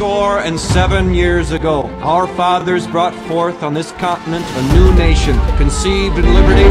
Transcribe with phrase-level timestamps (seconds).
[0.00, 5.38] score and seven years ago, our fathers brought forth on this continent a new nation,
[5.58, 6.66] conceived in liberty,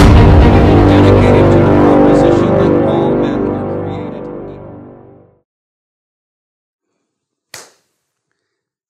[0.90, 5.44] dedicated to the proposition that all men are created equal.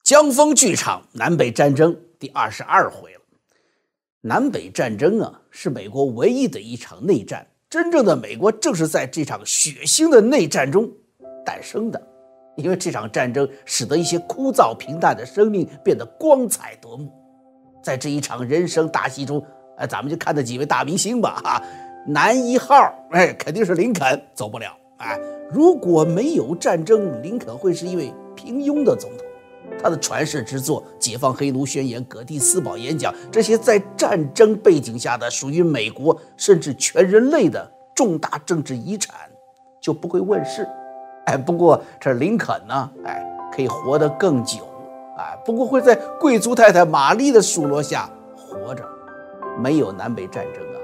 [0.03, 3.19] 江风剧场南北战争第二十二回了。
[4.21, 7.45] 南北战争啊，是美国唯一的一场内战。
[7.69, 10.89] 真正的美国正是在这场血腥的内战中
[11.45, 12.07] 诞生的，
[12.61, 17.11] 因为这场战争使得一些枯燥平淡的生命变得光彩夺目。
[17.81, 19.43] 在这一场人生大戏中，
[19.77, 21.63] 哎，咱们就看那几位大明星吧，哈，
[22.05, 22.75] 男一号，
[23.11, 24.67] 哎，肯定是林肯，走不了。
[24.97, 25.17] 哎，
[25.49, 29.25] 如果没有战争，林肯会是一位平庸的总统。
[29.81, 39.15] 他的传世之作《解放黑奴宣言》《葛蒂斯堡演讲》，这些在战争背景下的属于美国甚至全人类的重大政治遗产，
[39.79, 40.67] 就不会问世。
[41.29, 44.67] 哎，不过这林肯呢，哎，可以活得更久，
[45.15, 48.83] 哎，不过会在贵族太太玛丽的数落下活着。
[49.59, 50.77] 没有南北战争啊，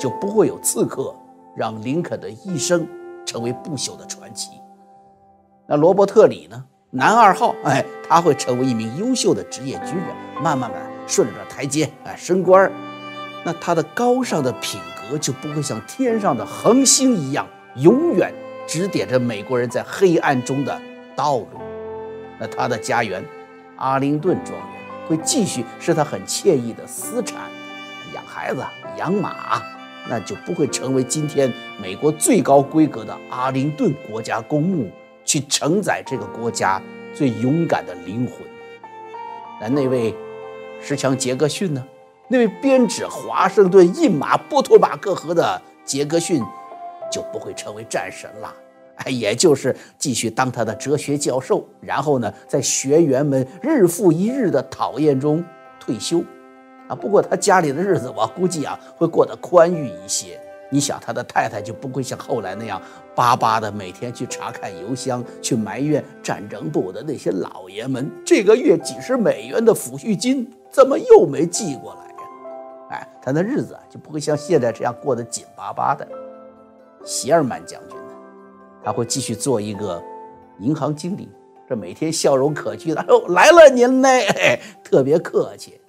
[0.00, 1.14] 就不会有刺客
[1.54, 2.84] 让林肯的一生
[3.24, 4.50] 成为不朽的传奇。
[5.66, 6.64] 那罗伯特里呢？
[6.90, 10.06] 男二号，哎，他会成为一名优秀的职业军人，
[10.42, 12.72] 慢慢的顺着台阶，哎，升官
[13.44, 18.32] 那他的高尚的品格就不会像天上的恒星一样，永远
[18.68, 20.80] 指点着美国人在黑暗中的
[21.16, 21.48] 道路。
[22.38, 23.24] 那他的家园，
[23.74, 27.40] 阿灵顿庄园，会继续是他很惬意的私产，
[28.14, 28.64] 养孩子，
[28.96, 29.60] 养马，
[30.08, 31.52] 那就不会成为今天
[31.82, 34.88] 美国最高规格的阿灵顿国家公墓。
[35.24, 36.80] 去承载这个国家
[37.14, 38.36] 最勇敢的灵魂。
[39.60, 40.14] 那那位
[40.80, 41.84] 石强杰克逊呢？
[42.28, 46.42] 那位编指华盛顿印马波托马克河的杰克逊
[47.10, 48.54] 就不会成为战神了，
[48.96, 55.44] 哎，也就是继续当他的哲学教授，然后呢，在学员们日复一日的讨厌中
[55.80, 56.22] 退休。
[56.88, 60.40] 啊，不过他家里的日子，我估计啊，会过得宽裕一些。
[60.70, 62.80] 你想，他的太太就不会像后来那样
[63.14, 72.16] 巴巴的每天去查看邮箱，去埋怨战争部的那些老爷们，这个月几十美元的抚恤金怎么又没寄过来呀？
[72.90, 76.06] 哎，他的日子啊就不会像现在这样过得紧巴巴的。
[77.08, 78.12] 席尔曼将军呢，
[78.84, 80.02] 他会继续做一个
[80.58, 81.26] 银行经理，
[81.66, 83.00] 这每天笑容可掬的。
[83.08, 85.80] 哦，来了您嘞，特别客气。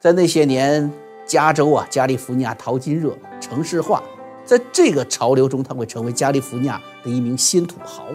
[0.00, 0.90] 在那些年。
[1.28, 4.02] 加州啊，加利福尼亚淘金热，城市化，
[4.46, 8.06] 在这个潮流中，他会成为加利福尼亚的一名新土豪。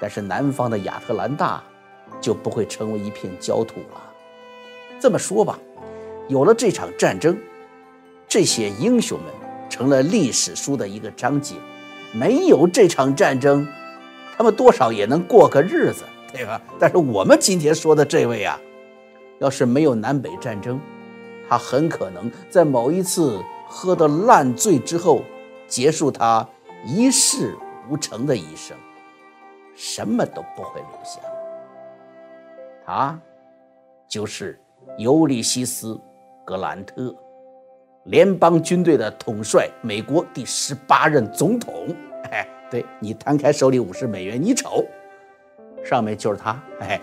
[0.00, 1.62] 但是南方的亚特兰大
[2.18, 4.00] 就不会成为一片焦土了。
[4.98, 5.58] 这么说吧，
[6.28, 7.36] 有了这场战争，
[8.26, 9.28] 这些英雄们
[9.70, 11.54] 成了历史书的一个章节；
[12.12, 13.66] 没有这场战争，
[14.36, 16.60] 他们多少也能过个日子，对吧？
[16.78, 18.60] 但是我们今天说的这位啊，
[19.38, 20.78] 要是没有南北战争，
[21.48, 25.22] 他很可能在某一次喝得烂醉之后，
[25.66, 26.46] 结束他
[26.84, 27.56] 一事
[27.88, 28.76] 无成的一生，
[29.76, 31.20] 什么都不会留下。
[32.84, 33.18] 他
[34.08, 34.60] 就是
[34.98, 35.94] 尤利西斯·
[36.44, 37.14] 格兰特，
[38.04, 41.94] 联邦军队的统帅，美国第十八任总统。
[42.30, 44.84] 哎，对你摊开手里五十美元，你瞅，
[45.84, 46.62] 上面就是他。
[46.80, 47.00] 哎。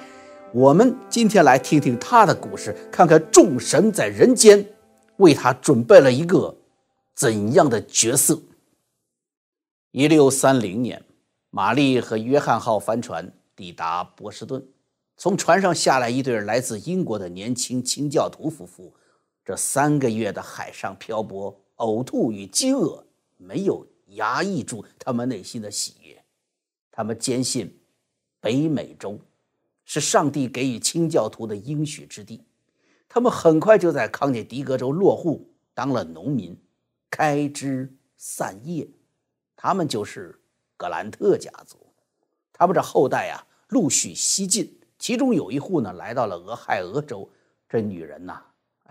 [0.53, 4.65] 我们今天来听听他的故事，看看众神在人间
[5.17, 6.55] 为他准备了一个
[7.13, 8.39] 怎样的角色。
[9.91, 11.03] 一六三零年，
[11.49, 14.65] 玛丽和约翰号帆船抵达波士顿，
[15.17, 18.93] 从船上下来一对来自英国的年轻清教徒夫妇。
[19.47, 23.01] 这三个月的海上漂泊、呕吐与饥饿
[23.37, 26.21] 没有压抑住他们内心的喜悦，
[26.91, 27.79] 他们坚信
[28.41, 29.17] 北美洲。
[29.85, 32.43] 是上帝给予清教徒的应许之地，
[33.07, 36.53] 他们很快就在康涅狄格州落户，当了农民，
[37.09, 38.85] 开枝散叶。
[39.55, 40.37] 他们就是
[40.75, 41.77] 格兰特家族，
[42.51, 47.31] 他们这后代呀陆续西进，其中有一户呢来到了俄亥俄州。
[47.69, 48.43] 这女人呐，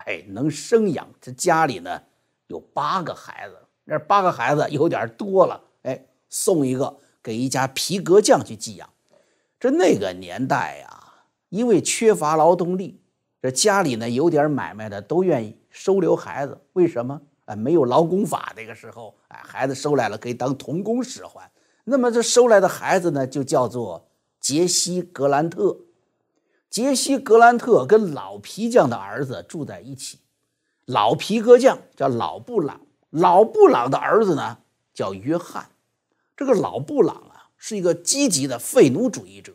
[0.05, 2.01] 哎，能生养，这家里呢
[2.47, 3.55] 有八个孩子，
[3.85, 8.89] 那八个孩子有点多了，哎，送一个给一家皮革匠去寄养。
[9.59, 11.13] 这那个年代呀，
[11.49, 13.01] 因为缺乏劳动力，
[13.41, 16.59] 这家里呢有点买卖的都愿意收留孩子。
[16.73, 17.21] 为什么？
[17.45, 21.49] 哎，没有劳工法那个时候，哎，孩子收来了可以当童工使唤。
[21.85, 24.09] 那么这收来的孩子呢，就叫做
[24.39, 25.77] 杰西·格兰特。
[26.69, 30.19] 杰西·格兰特跟老皮匠的儿子住在一起，
[30.85, 34.59] 老皮革匠叫老布朗，老布朗的儿子呢
[34.93, 35.69] 叫约翰。
[36.35, 37.33] 这个老布朗啊。
[37.59, 39.51] 是一个积极的废奴主义者，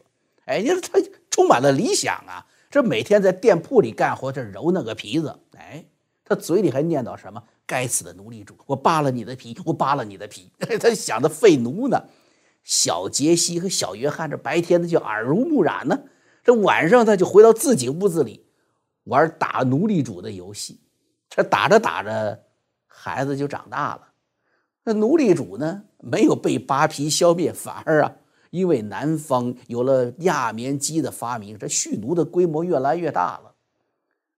[0.46, 0.98] 哎，你说他
[1.30, 2.44] 充满了理想啊！
[2.68, 5.84] 这每天在店铺里干活，这揉那个皮子，哎，
[6.24, 7.40] 他嘴里还念叨什么？
[7.64, 8.56] 该死的奴隶主！
[8.66, 10.50] 我扒了你的皮，我扒了你的皮！
[10.80, 12.02] 他想着废奴呢。
[12.64, 16.00] 小杰西和小约翰这白天的就耳濡目染呢，
[16.42, 18.44] 这晚上他就回到自己屋子里
[19.04, 20.80] 玩打奴隶主的游戏。
[21.28, 22.44] 这打着打着，
[22.86, 24.08] 孩子就长大了。
[24.84, 28.16] 那奴隶主呢，没有被扒皮消灭，反而啊，
[28.50, 33.54] 因为南方有了压棉机的发明，这蓄奴的规模越来越大了。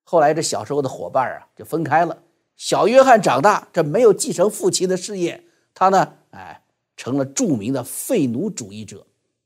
[0.04, 2.22] 后来这小时候的伙伴啊，就分开了。
[2.56, 5.42] 小约翰长大，这没有继承父亲的事业，
[5.72, 6.62] 他呢，哎，
[6.96, 9.04] 成了著名的废奴主义者，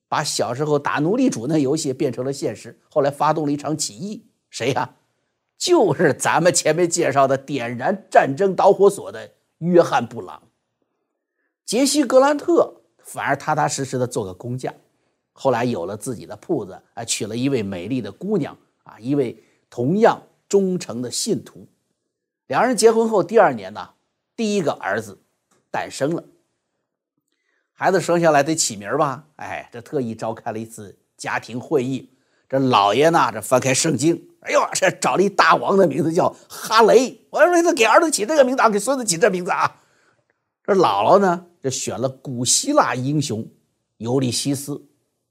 [0.08, 2.80] 把小时候打奴隶主那游戏变成了现实。
[2.90, 4.96] 后来发动了一场起义，谁呀？
[5.58, 10.42] 就是咱们前面介绍的点燃战争导火索的约翰布朗。
[11.64, 14.72] 杰西·格兰特反而踏踏实实的做个工匠，
[15.32, 21.66] 后来有了自己的铺子，还，娶了一位美丽的姑娘，啊，一位同样忠诚的信徒。
[22.46, 23.90] 两人结婚后第二年呢，
[24.36, 25.18] 第一个儿子
[25.70, 26.24] 诞生了。
[27.80, 29.22] 孩子生下来得起名吧？
[29.36, 32.12] 哎，这特意召开了一次家庭会议。
[32.48, 37.20] 这老爷呢，这翻开圣经，哎呦，这找了一大王的名字叫哈雷。
[37.30, 39.76] 我说这给儿子起这个名字，啊给孙子起这名字啊。
[40.64, 43.46] 这姥姥呢，这选了古希腊英雄
[43.98, 44.84] 尤利西斯。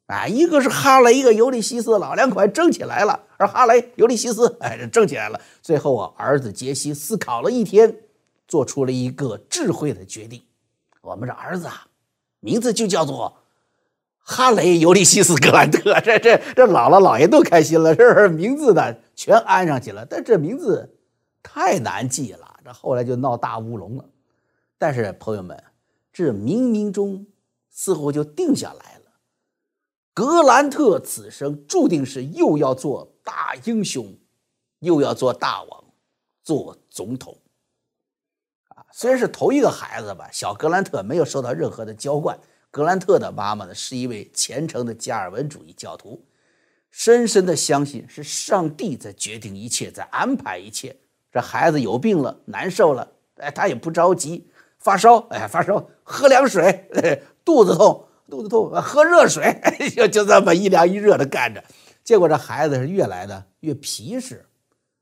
[0.05, 3.19] 啊，一个是哈雷，一个尤利西斯，老两口还争起来了。
[3.35, 5.41] 而哈雷、尤利西斯，哎，这争起来了。
[5.61, 7.93] 最后啊，儿子杰西思考了一天，
[8.47, 10.41] 做出了一个智慧的决定：
[11.01, 11.86] 我们这儿子啊，
[12.39, 13.37] 名字就叫做
[14.19, 15.99] 哈雷·尤利西斯·格兰特。
[16.01, 18.27] 这、这、这姥姥姥爷都开心了，是不是？
[18.27, 20.05] 名字呢，全安上去了。
[20.05, 20.97] 但这名字
[21.41, 24.05] 太难记了，这后来就闹大乌龙了。
[24.77, 25.61] 但是朋友们，
[26.11, 27.25] 这冥冥中
[27.69, 29.11] 似乎就定下来了。
[30.13, 34.17] 格兰特此生注定是又要做大英雄，
[34.79, 35.83] 又要做大王，
[36.43, 37.37] 做总统。
[38.91, 42.39] 虽然是头一个孩子吧，小格兰特没有受到任何的娇惯。
[42.71, 46.25] 格兰特的妈妈呢，是一位虔诚的加尔文主义教徒，
[46.89, 50.95] 深深的相信是上帝在决定一切，在安排一切。
[51.31, 54.49] 这孩子有病了，难受了，哎，他也不着急。
[54.77, 56.71] 发烧，哎，发烧，喝凉水；
[57.43, 58.05] 肚子痛。
[58.29, 59.61] 肚子痛，喝热水，
[59.95, 61.63] 就就这么一凉一热的干着。
[62.03, 64.45] 结果这孩子是越来的越皮实，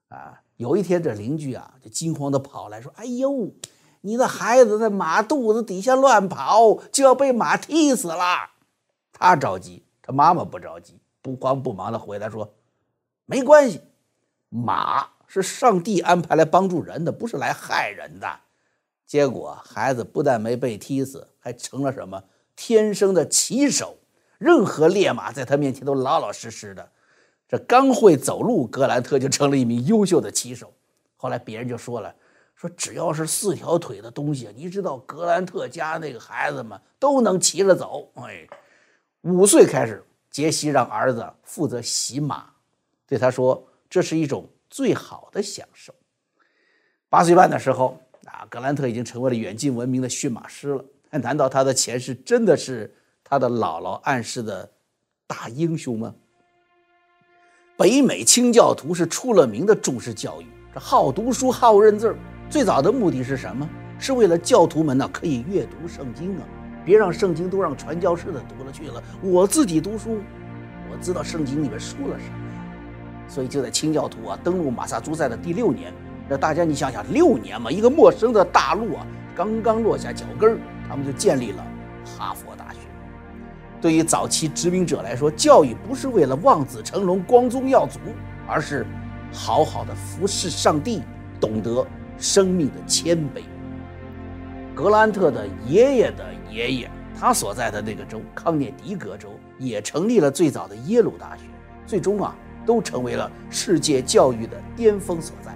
[0.10, 3.52] 啊，有一天这邻居啊就惊慌的跑来说：“哎呦，
[4.06, 8.52] 你的孩子在马肚子底下乱跑，就要被马踢死了。”
[9.12, 12.54] 他着急，他妈妈不着急，不慌不忙的回答说
[13.25, 13.81] ：“没关系，
[14.50, 18.28] 马是上帝安排来帮助人的，不是来害人的。”
[19.07, 22.24] 结果孩子不但没被踢死，还成了什么？
[22.56, 23.98] 天生的骑手，
[24.38, 26.92] 任何烈马在他面前都老老实实的。
[27.48, 30.74] 这刚会走路，格兰特就成了一名优秀的骑手。
[31.18, 32.13] 后来别人就说了
[32.65, 38.47] ：“说只要是四条腿的东西，你知道格兰特家那个孩子们都能骑着走。”哎，
[39.21, 42.45] 五岁开始，杰西让儿子负责洗马，
[43.06, 45.94] 对他说：“这是一种最好的享受。”
[47.07, 50.84] 八岁半的时候，啊，格兰特已经成为了远近闻名的驯马师了。
[51.12, 52.93] 难道他的前世真的是
[53.24, 54.69] 他的姥姥暗示的
[55.27, 56.13] 大英雄吗？
[57.77, 62.13] 北美清教徒是出了名的重视教育，这好读书、好认字
[62.50, 63.68] 最早的目的是什么？
[63.98, 66.44] 是为了教徒们呢可以阅读圣经啊，
[66.84, 69.02] 别让圣经都让传教士的读了去了。
[69.22, 70.20] 我自己读书，
[70.92, 72.62] 我知道圣经里面说了什么呀。
[73.28, 75.94] 所以就在清教徒啊登陆马萨诸塞的第六年，
[76.28, 80.58] 那大家你想想，六年嘛，一个陌生的大陆啊，刚刚落下脚跟儿。
[80.88, 81.66] 他们就建立了
[82.06, 82.78] 哈佛大学。
[83.82, 88.00] 对于早期殖民者来说，教育不是为了望子成龙、光宗耀祖，
[88.48, 88.86] 而是
[89.34, 91.02] 好好的服侍上帝，
[91.40, 91.84] 懂得
[92.17, 93.43] 生命的谦卑。
[94.74, 101.43] 格兰特的爷爷的爷爷，他所在的那个州康涅狄格州，也成立了最早的耶鲁大学，
[101.86, 105.55] 最终啊，都成为了世界教育的巅峰所在。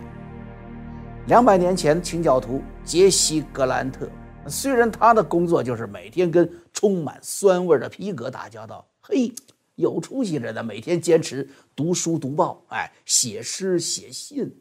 [1.27, 4.09] 两百年前，清教徒杰西·格兰特。
[4.47, 9.31] 虽然他的工作就是每天跟充满酸味的皮革打交道，嘿，
[9.75, 10.63] 有出息着呢。
[10.63, 14.51] 每天坚持读书读报，哎，写诗写信。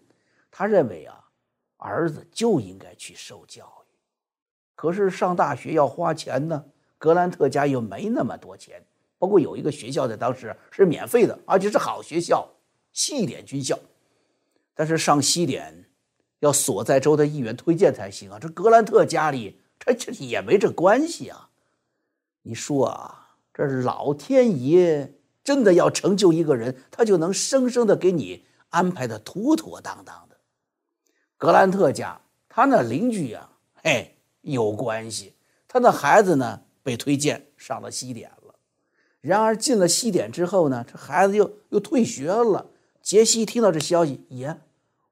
[0.50, 1.14] 他认为啊，
[1.78, 3.96] 儿子就应该去受教育。
[4.74, 6.64] 可是上大学要花钱呢，
[6.98, 8.84] 格兰特家又没那么多钱。
[9.18, 12.48] 不过有一个学校在当时是免费的，而且是好学校——
[12.92, 13.78] 西点军校。
[14.74, 15.86] 但是上西点
[16.40, 18.38] 要所在州的议员推荐才行啊。
[18.38, 19.60] 这格兰特家里。
[19.80, 21.50] 这这也没这关系啊！
[22.42, 30.27] 你说啊，这是老天爷真的要成就一个人，他就能生生的给你安排的妥妥当当。
[31.38, 33.50] 格兰特家他那邻居啊，
[33.82, 35.34] 嘿，有关系。
[35.68, 38.54] 他的孩子呢被推荐上了西点了，
[39.20, 42.66] 然而进了西点之后呢，这孩子又又退学了。
[43.00, 44.58] 杰西听到这消息，耶，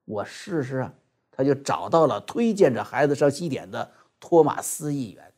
[0.05, 0.93] 我试试啊，
[1.31, 5.31] 他就找到了推荐着孩子上西点的托马斯议员，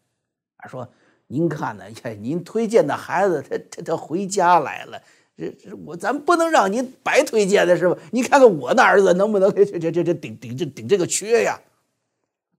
[0.57, 0.89] 他说
[1.27, 1.85] ：“您看呢，
[2.19, 5.01] 您推荐的孩子他他他回家来了，
[5.39, 7.97] 这这我咱不能让您白推荐的是吧？
[8.11, 11.61] 您看看我的儿子能不能这这这这顶顶这顶这个缺呀？”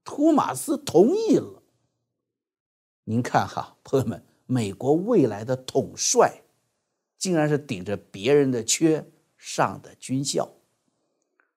[0.03, 1.63] 托马斯同意了。
[3.05, 6.41] 您看哈，朋友们，美国未来的统帅，
[7.19, 9.05] 竟然是顶着别人的缺
[9.37, 10.49] 上的军校。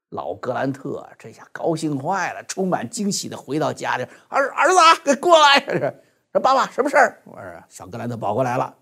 [0.09, 5.59] 老格兰特这下高兴坏了，充满惊喜的回到家里，儿儿子给过来，
[6.33, 7.21] 说爸爸什么事儿？
[7.23, 8.75] 我说小格兰特跑过来了。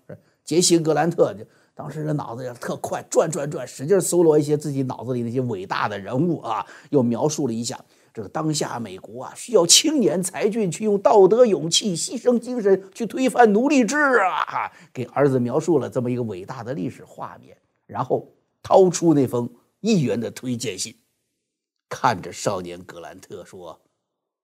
[0.44, 1.44] 杰西格兰特就
[1.74, 7.82] 当时这脑子也特快，转转转，使劲搜罗一些自己脑子里那些伟大的人物啊，又描述了一下。
[8.14, 14.70] 这个当下美国啊，需要青年才俊去用道德勇气、牺牲精神去推翻奴隶制啊！
[14.92, 18.28] 给儿子描述了这么一个伟大的历史画面，然后
[18.62, 19.50] 掏出那封
[19.80, 20.94] 议员的推荐信，
[21.88, 23.80] 看着少年格兰特说：“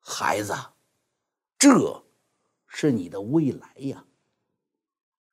[0.01, 0.55] 孩子，
[1.59, 2.03] 这
[2.67, 4.03] 是你的未来呀！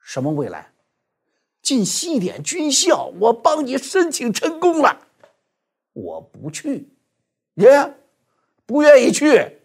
[0.02, 0.75] 什么未来？
[1.65, 5.01] 进西点军校，我帮你申请成功了。
[5.91, 6.88] 我不去，
[7.55, 7.95] 耶。”
[8.67, 9.60] 不愿意去，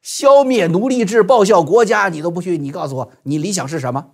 [0.00, 2.56] 消灭奴隶制，报效国家，你都不去。
[2.56, 4.12] 你告诉我，你理想是什么？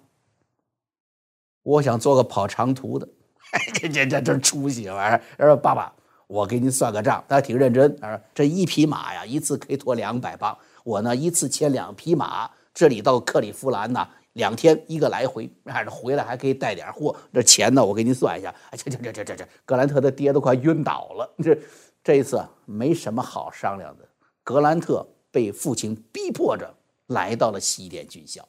[1.62, 3.06] 我想做个跑长途的。
[3.78, 5.46] 这这这这出息玩意儿！
[5.46, 5.92] 说爸爸，
[6.26, 7.94] 我给你算个账，他挺认真。
[8.00, 10.56] 他说这一匹马呀，一次可以驮两百磅。
[10.84, 17.14] 我呢，一次牵两匹马，这里到克利夫兰呢，两天一个来回，还是回来还可以带点货。
[17.32, 18.54] 这钱呢，我给您算一下。
[18.72, 21.34] 这这这这这这，格兰特的爹都快晕倒了。
[21.42, 21.58] 这
[22.02, 24.08] 这一次没什么好商量的。
[24.42, 26.72] 格兰特被父亲逼迫着
[27.08, 28.46] 来到了西点军校，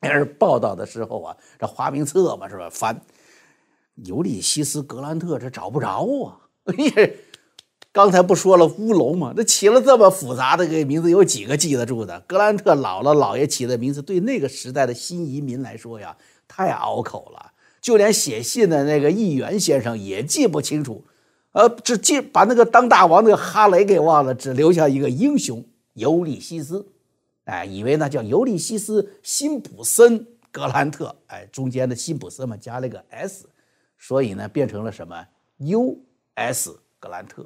[0.00, 2.68] 而报道的时候啊，这花名册嘛是吧？
[2.70, 3.00] 翻
[3.94, 6.40] 尤利西斯·格兰特，这找不着啊！
[7.98, 9.34] 刚才不说了乌龙吗？
[9.36, 12.20] 这起了这么复杂的个名字，有几个记得住的？
[12.28, 17.50] 格兰特姥姥姥爷起的名字，对那个时代的新移民来说呀，太拗口了，
[17.80, 21.04] 就连写信的那个议员先生也记不清楚。
[21.50, 25.64] 呃，只记把那个当大王那个哈雷给忘了，只留下一个英雄
[25.94, 26.86] 尤利西斯，
[27.46, 30.20] 哎，以为那叫尤利西斯·辛普森·
[30.52, 33.48] 格兰特，哎，中间的辛普森嘛加了个 S，
[33.98, 35.26] 所以呢变成了什么
[35.56, 36.78] U.S.
[37.00, 37.44] 格兰特。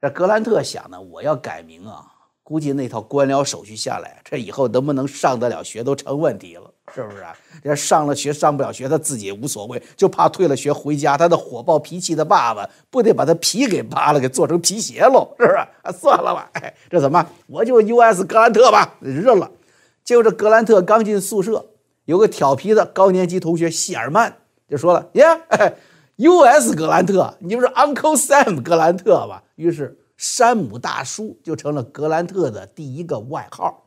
[0.00, 2.06] 这格兰特想呢，我要改名啊。
[2.42, 7.32] 估计那套官僚手续下来，这以后能不能上得了学都成问题了，是不是啊？
[7.62, 15.58] 这上了学上不了学，他自己也无所谓，就怕退了学回家，他的火爆脾气的爸爸不得把他皮给扒了，给做成皮鞋喽，是不是？
[15.58, 17.24] 啊，算了吧，哎，这怎么？
[17.46, 18.24] 我就 U.S.
[18.24, 19.48] 格兰特吧，认了。
[20.02, 21.64] 结果这格兰特刚进宿舍，
[22.06, 24.38] 有个调皮的高年级同学希尔曼
[24.68, 25.24] 就说了：“耶
[26.20, 26.74] ，U.S.
[26.74, 29.96] 格兰特，你不是 Uncle Sam 格兰特吗？”于是。
[30.22, 33.86] 山姆大叔就成了格兰特的第一个外号。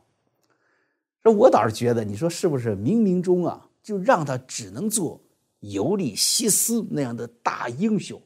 [1.22, 2.74] 这我倒是觉得，你说是不是？
[2.74, 5.20] 冥冥中啊，就让他只能做
[5.60, 8.20] 尤利西斯那样的大英雄，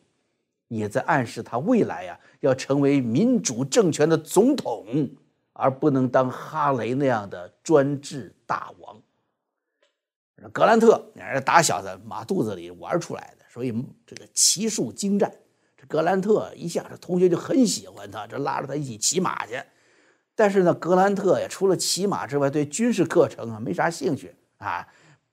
[0.68, 4.86] 也在暗示他未来呀要成为民主政权的总统，
[5.52, 8.96] 而不能当哈雷那样的专制大王。
[10.52, 13.74] 格兰特也是打小在马肚子里玩出来的，所以
[14.06, 15.32] 这个骑术精湛。
[15.76, 19.60] 这格兰特一下，这同学就很喜欢他，这拉着他一起骑马去。
[20.34, 24.86] 但是呢，格兰特呀，除了骑马之外，对军事课程啊没啥兴趣啊。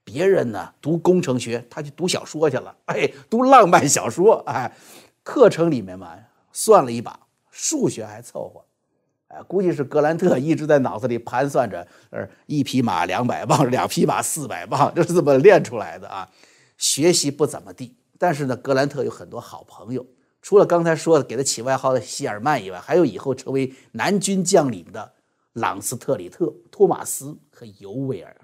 [0.03, 4.35] 别人呢读工程学，他去读小说去了，哎，读浪漫小说。
[4.45, 4.71] 哎，
[5.23, 6.15] 课程里面嘛，
[6.51, 7.19] 算了一把，
[7.49, 8.63] 数学还凑合。
[9.43, 16.29] 估计是格兰特一直在脑子里盘算着，呃，一匹马两百磅，两匹马四百磅，就是这么练出来的啊。
[16.77, 20.05] 学习不怎么地，但是呢，格兰特有很多好朋友。
[20.41, 25.13] 除了刚才说的给他起外号的希尔曼以外，还有以后成为南军将领的
[25.53, 28.35] 朗斯特里特、托马斯和尤维尔。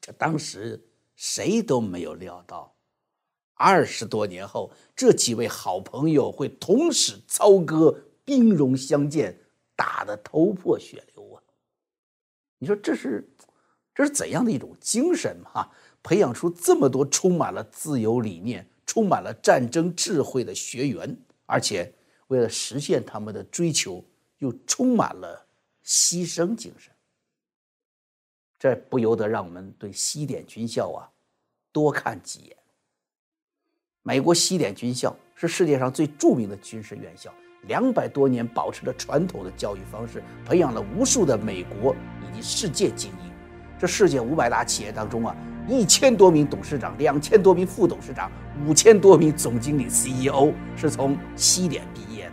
[0.00, 0.82] 这当时
[1.14, 2.74] 谁都没有料到，
[3.54, 9.38] 二十多年后，这几位好朋友会同时操戈，兵戎相见，
[9.76, 11.42] 打得头破血流啊！
[12.58, 13.28] 你说这是
[13.94, 15.70] 这是怎样的一种精神啊？
[16.02, 18.66] 培养出这么多充满了自由理念。
[18.88, 21.92] 充满了战争智慧的学员，而且
[22.28, 24.02] 为了实现他们的追求，
[24.38, 25.44] 又充满了
[25.84, 26.92] 牺牲精神。
[28.56, 31.10] 这不由得让我们对西点军校啊
[31.72, 32.56] 多看几眼。
[34.02, 37.34] 美国西点军校是世界上最著名的军事院校，
[37.66, 43.30] 两百多年保持着传统的教育方式，培养了无数的美国以及世界精英。
[43.78, 45.36] 这世界五百大企业当中啊，
[45.68, 48.30] 一千多名董事长，两千多名副董事长，
[48.66, 52.32] 五千多名总经理 CEO 是从西点毕业的。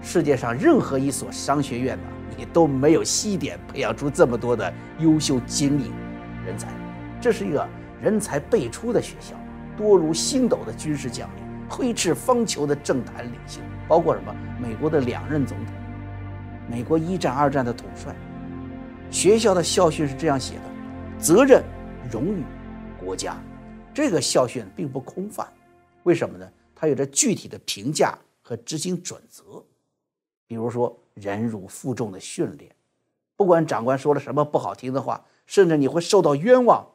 [0.00, 2.04] 世界上任何一所商学院呢，
[2.36, 5.92] 你都没有西点培养出这么多的优秀精英
[6.44, 6.68] 人才。
[7.20, 7.68] 这是一个
[8.00, 9.36] 人才辈出的学校，
[9.76, 11.41] 多如星斗的军事将领，
[11.72, 14.36] 挥斥方遒的政坛领袖，包括什么？
[14.60, 15.74] 美国的两任总统，
[16.68, 18.14] 美国一战、二战的统帅。
[19.10, 20.62] 学校的校训是这样写的。
[21.18, 21.64] 责任、
[22.10, 22.44] 荣誉、
[23.02, 23.42] 国家，
[23.94, 25.50] 这个校训并不空泛，
[26.02, 26.46] 为什么呢？
[26.74, 29.64] 它有着具体的评价和执行准则。
[30.46, 32.70] 比如说，忍辱负重的训练，
[33.34, 36.86] 不管长官说了什么不好听的话，甚至你会受到冤枉，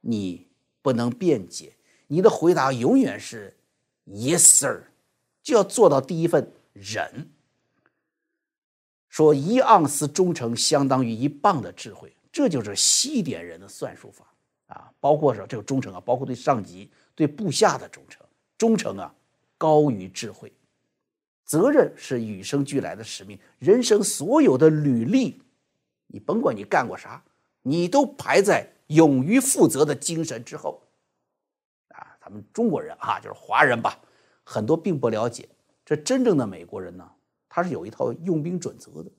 [0.00, 0.46] 你
[0.80, 1.72] 不能辩解，
[2.06, 3.56] 你的回答永远是
[4.06, 4.84] “Yes, sir”，
[5.42, 7.30] 就要做到第一份忍。
[9.08, 12.12] 说一盎司忠诚相当于一磅的智慧。
[12.30, 14.26] 这就是西点人的算术法
[14.66, 18.22] 啊，包括说这个忠诚啊，包括对上级、对部下的忠诚。
[18.58, 19.14] 忠诚啊，
[19.56, 20.52] 高于智慧。
[21.46, 25.40] 责任是与生俱来的使命，人生所有的履历，
[26.08, 27.24] 你甭管你干过啥，
[27.62, 30.82] 你都排在勇于负责的精神之后。
[32.26, 33.96] 咱们中国人啊，就是华人吧，
[34.42, 35.48] 很多并不了解，
[35.84, 37.08] 这真正的美国人呢，
[37.48, 39.10] 他是有一套用兵准则的。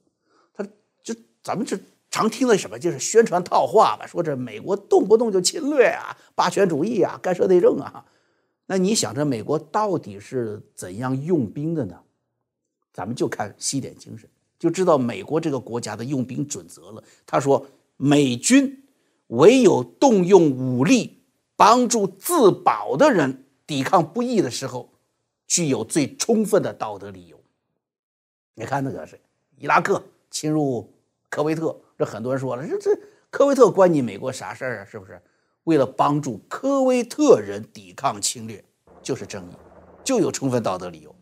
[0.53, 0.61] 他
[1.01, 1.79] 就咱们这。
[2.09, 8.03] 常听的什么就是宣传套话吧，说这美国动不动就侵略啊、霸权主义啊、干涉内政啊。
[8.65, 11.99] 那你想着美国到底是怎样用兵的呢？
[12.91, 17.03] 咱们就看西点精神，就知道美国这个国家的用兵准则了。
[17.25, 17.63] 他说，
[17.97, 18.83] 美军
[19.27, 21.16] 唯有动用武力
[21.57, 24.93] 帮助自保的人抵抗不义的时候，
[25.47, 27.37] 具有最充分的道德理由。
[28.53, 29.19] 你看那个是
[29.57, 30.93] 伊拉克侵入
[31.29, 31.75] 科威特。
[31.97, 34.85] 这很多人说了，这这科威特关你美国啥事儿啊？
[34.85, 35.19] 是不是？
[35.63, 38.63] 为了帮助科威特人抵抗侵略，
[39.01, 39.53] 就是正义，
[40.03, 41.13] 就有充分道德理由。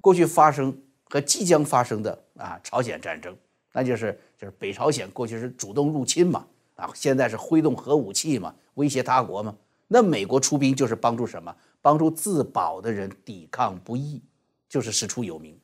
[0.00, 3.36] 过去发生和即将发生的啊，朝鲜战争，
[3.72, 9.56] 那就是就是北朝鲜过去是主动入侵嘛，啊，现在是挥动核武器嘛，威胁他国嘛。
[9.94, 11.54] 那美国出兵就是帮助什么？
[11.80, 14.20] 帮助自保的人抵抗不义，
[14.68, 15.56] 就是师出有名。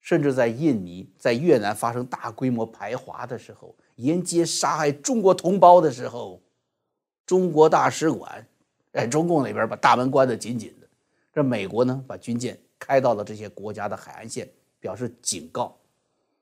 [0.00, 6.40] 甚至在印尼、在越南发生大规模排华的时候，沿街杀害中国同胞的时候，
[7.26, 8.46] 中国大使馆
[8.90, 10.88] 在中共那边把大门关得紧紧的。
[11.30, 14.48] 这美国呢，把军舰开到了这些国家的海岸线，
[14.80, 15.76] 表示警告，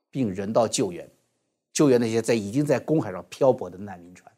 [0.09, 1.05] 并人道救援，
[1.73, 4.32] 救援那些在已经在公海上漂泊的难民船。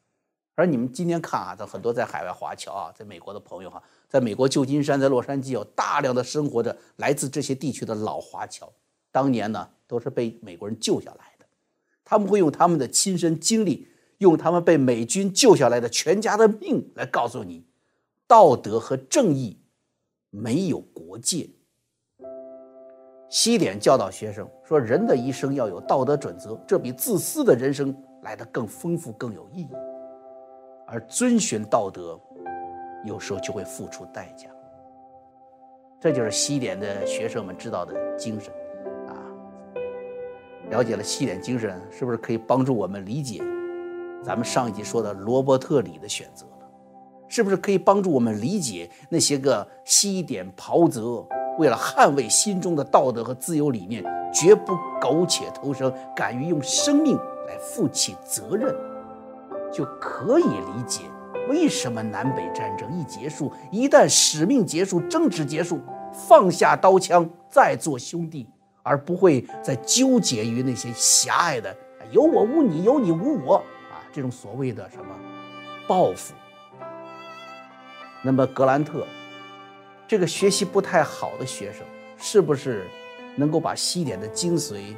[0.55, 8.71] 而你们今天看啊，这很多在海外华侨啊，在美国的朋友哈，在美国旧金山、在洛杉矶有大量的生活着来自这些地区的老华侨。
[9.11, 11.45] 当年呢，都是被美国人救下来的，
[12.05, 13.87] 他们会用他们的亲身经历，
[14.19, 17.65] 用他们被美军救下来的全家的命来告诉你，
[18.25, 19.59] 道德和正义
[20.29, 21.49] 没有国界。
[23.29, 29.69] 西点教导学生说，人的一生要有道德准则，这比自私的人生来得更丰富、更有意义。
[30.85, 32.19] 而遵循道德，
[33.03, 34.47] 有时候就会付出代价。
[35.99, 38.53] 这就是西点的学生们知道的精神。
[39.07, 39.13] 啊
[40.69, 43.41] 了解了西点精神，是不是可以帮助我们理解
[44.23, 46.51] 咱们上一集说的罗伯特里的选择了？
[47.27, 51.25] 是不是可以帮助我们理解那些个西点袍泽
[51.57, 57.17] 为了捍卫心中的道德和自由理念，绝不苟且偷生，敢于用生命
[57.47, 58.75] 来负起责任，
[59.75, 61.01] 就可以理解
[61.49, 65.81] 为什么南北战争一结束，一旦使命结束、争执结束，
[66.27, 68.47] 放下刀枪，再做兄弟。
[68.87, 71.75] 而不会再纠结于那些狭隘的
[72.13, 73.55] “有我无你，有你无我”
[73.89, 75.05] 啊，这种所谓的什么
[75.87, 76.35] 报复。
[78.21, 79.07] 那么格兰特
[80.07, 81.81] 这个学习不太好的学生，
[82.15, 82.85] 是不是
[83.35, 84.95] 能够把西点的精髓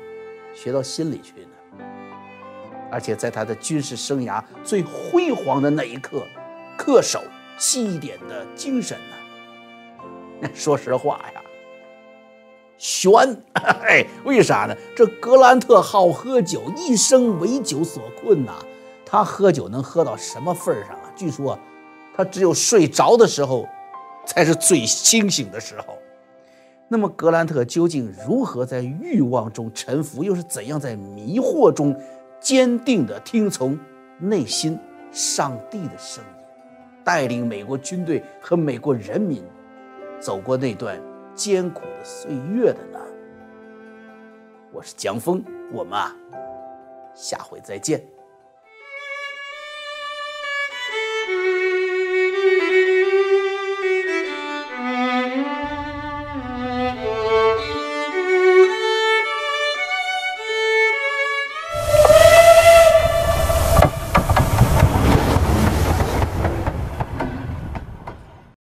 [0.54, 1.57] 学到心里去呢？
[2.92, 6.24] 而且在他的军事生涯最辉煌的那一刻，
[6.78, 7.22] 恪守
[7.58, 8.98] 西点的精神
[10.42, 10.50] 呢？
[10.54, 11.42] 说实话呀。
[12.78, 13.12] 悬，
[13.54, 14.76] 哎，为啥呢？
[14.96, 18.54] 这格兰特好喝酒，一生为酒所困呐。
[19.04, 21.12] 他喝酒能喝到什么份上啊？
[21.16, 21.58] 据说，
[22.16, 23.68] 他只有睡着的时候，
[24.28, 25.98] 才是最清醒的时候。
[26.88, 31.96] 那么，格兰特究竟如何在欲望中沉浮，又是怎样在迷惑中
[32.40, 33.78] 坚定的听从
[34.20, 34.78] 内心
[35.12, 36.30] 上帝的声音
[37.04, 39.44] 带领美国军队和美国人民
[40.20, 41.02] 走过那段
[41.34, 43.00] 艰苦的岁月的呢
[44.72, 46.16] 我是江峰我们啊
[47.14, 48.17] 下回再见。